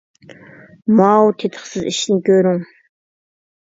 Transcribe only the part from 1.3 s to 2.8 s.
تېتىقسىز ئىشنى كۆرۈڭ!